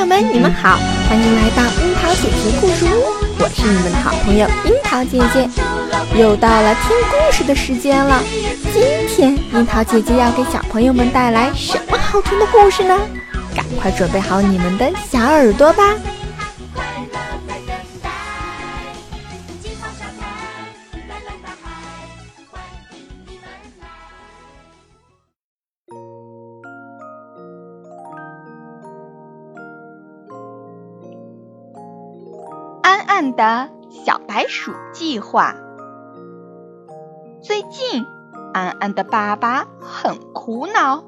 [0.00, 0.78] 友们，你们好，
[1.10, 3.04] 欢迎来到樱桃姐姐故事屋，
[3.38, 5.46] 我是你们的好朋友樱桃姐姐。
[6.18, 8.22] 又到了听故事的时间了，
[8.72, 12.98] 今天樱桃姐姐要给小朋友们带来什么好听的故事呢？
[13.54, 15.84] 赶快准备好你们的小耳朵吧。
[33.00, 35.56] 安安的小白鼠计划。
[37.40, 38.04] 最近，
[38.52, 41.02] 安安的爸爸很苦恼，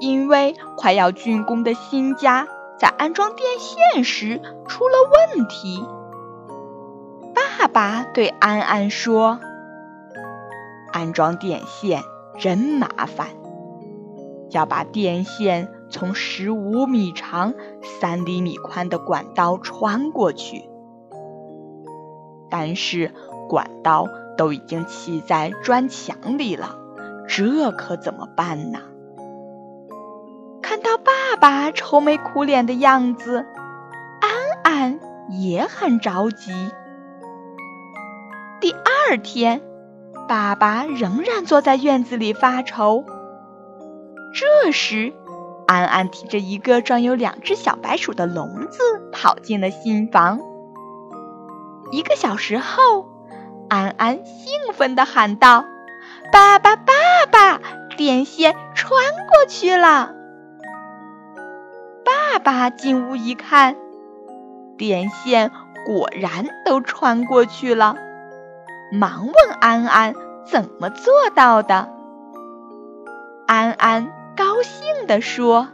[0.00, 4.96] 因为快要竣工的新家在安装电线时出了
[5.36, 5.86] 问题。
[7.58, 9.38] 爸爸对安安说
[10.92, 12.02] ：“安装电线
[12.36, 13.28] 真麻烦，
[14.50, 17.54] 要把电线从十五米长、
[18.00, 20.68] 三厘米宽的管道穿过去。”
[22.50, 23.12] 但是
[23.48, 26.76] 管道都已经砌在砖墙里了，
[27.28, 28.80] 这可怎么办呢？
[30.62, 33.44] 看到爸爸愁眉苦脸的样子，
[34.20, 34.30] 安
[34.62, 36.52] 安也很着急。
[38.60, 39.62] 第二天，
[40.28, 43.04] 爸爸仍然坐在院子里发愁。
[44.32, 45.12] 这时，
[45.66, 48.78] 安安提着一个装有两只小白鼠的笼子
[49.10, 50.40] 跑进了新房。
[51.90, 53.08] 一个小时后，
[53.68, 55.64] 安安兴奋地喊道
[56.32, 56.92] ：“爸爸，爸
[57.30, 57.60] 爸，
[57.96, 60.12] 电线穿过去了！”
[62.04, 63.76] 爸爸进屋一看，
[64.78, 65.50] 电线
[65.84, 67.96] 果然都穿过去了，
[68.92, 71.88] 忙问安安怎么做到的。
[73.46, 75.68] 安安高兴地说：“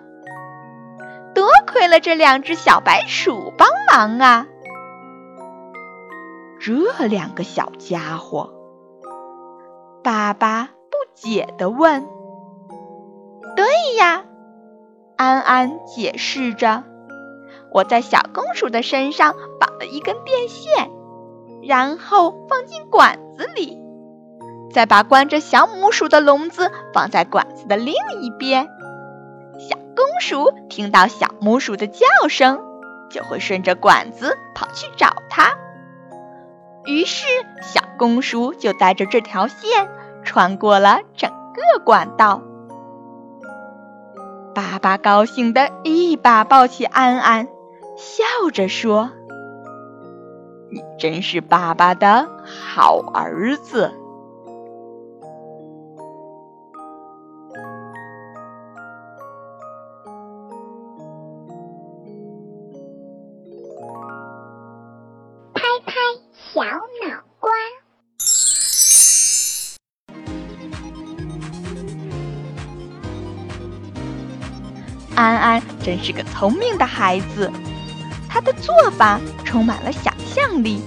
[1.34, 4.46] 多亏了这两只小白鼠帮忙啊！”
[6.66, 8.50] 这两个小家伙，
[10.02, 12.08] 爸爸不解地问
[13.54, 13.64] ：“对
[13.96, 14.24] 呀。”
[15.16, 16.82] 安安解释着
[17.70, 20.90] ：“我在小公鼠的身上绑了一根电线，
[21.62, 23.78] 然后放进管子里，
[24.72, 28.66] 再把关着小母鼠的笼子放在管子的另一边。
[29.60, 32.60] 小公鼠听到小母鼠的叫声，
[33.08, 35.56] 就会顺着管子跑去找它。”
[36.86, 37.26] 于是，
[37.62, 39.88] 小公叔就带着这条线
[40.24, 42.42] 穿过了整个管道。
[44.54, 47.48] 爸爸高兴的一把抱起安安，
[47.96, 49.10] 笑着说
[50.70, 53.92] ：“你真是爸爸的好儿子。”
[66.56, 67.52] 小脑瓜，
[75.14, 77.52] 安安真是个聪明的孩子，
[78.26, 80.80] 他的做法充满了想象力。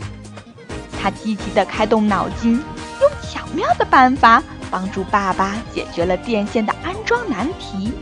[1.00, 2.53] 他积极的开动脑筋，
[3.00, 4.41] 用巧妙的办法
[4.72, 7.94] 帮助爸爸解决了电线的安装难题。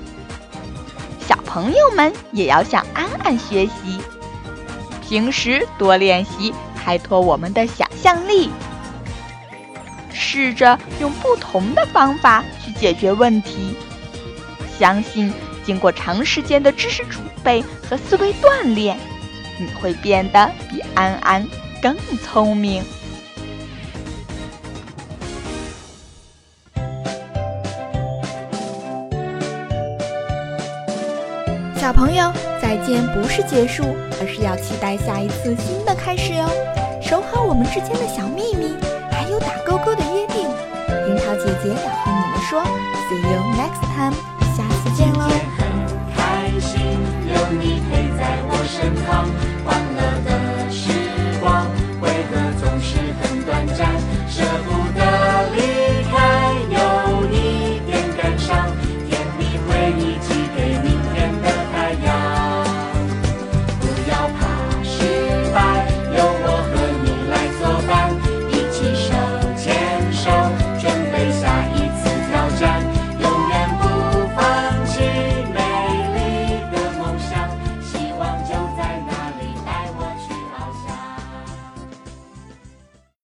[1.20, 4.02] 小朋友们也要向安安学习，
[5.02, 6.54] 平时多练习。
[6.88, 8.50] 开拓我们的想象力，
[10.14, 13.76] 试着用不同的方法去解决问题。
[14.80, 15.34] 相信
[15.66, 18.98] 经过长时间的知识储备和思维锻炼，
[19.60, 21.46] 你会变得比安安
[21.82, 21.94] 更
[22.24, 22.82] 聪明。
[31.76, 32.32] 小朋友，
[32.62, 33.84] 再见不是结束，
[34.22, 36.50] 而是要期待下一次新的开始哟。
[37.58, 38.78] 我们之间的小秘密，
[39.10, 40.48] 还有打勾勾的约定。
[41.08, 42.87] 樱桃姐姐要和你们说。